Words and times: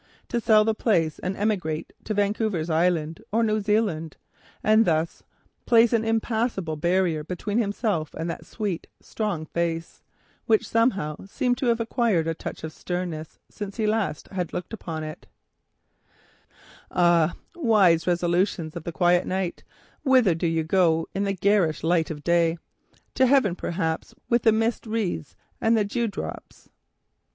He 0.31 0.35
would 0.37 0.43
sell 0.43 0.65
the 0.65 0.73
place 0.73 1.19
and 1.19 1.37
emigrate 1.37 1.93
to 2.05 2.15
Vancouver's 2.15 2.71
Island 2.71 3.21
or 3.31 3.43
New 3.43 3.59
Zealand, 3.61 4.17
and 4.63 4.83
thus 4.85 5.21
place 5.67 5.93
an 5.93 6.03
impassable 6.03 6.75
barrier 6.75 7.23
between 7.23 7.59
himself 7.59 8.15
and 8.15 8.27
that 8.27 8.43
sweet, 8.47 8.87
strong 8.99 9.45
face, 9.45 10.01
which 10.47 10.67
seemed 10.67 11.57
to 11.59 11.67
have 11.67 11.79
acquired 11.79 12.25
a 12.27 12.33
touch 12.33 12.63
of 12.63 12.73
sternness 12.73 13.37
since 13.47 13.77
last 13.77 14.27
he 14.35 14.43
looked 14.45 14.73
upon 14.73 15.03
it 15.03 15.27
five 16.89 16.89
years 16.89 16.89
ago. 16.89 16.89
Ah, 16.89 17.35
wise 17.53 18.07
resolutions 18.07 18.75
of 18.75 18.85
the 18.85 18.91
quiet 18.91 19.27
night, 19.27 19.63
whither 20.01 20.33
do 20.33 20.47
you 20.47 20.63
go 20.63 21.07
in 21.13 21.25
the 21.25 21.33
garish 21.33 21.83
light 21.83 22.09
of 22.09 22.23
day? 22.23 22.57
To 23.13 23.27
heaven, 23.27 23.53
perhaps, 23.55 24.15
with 24.29 24.41
the 24.41 24.51
mist 24.51 24.87
wreaths 24.87 25.35
and 25.61 25.77
the 25.77 25.85
dew 25.85 26.07
drops. 26.07 26.69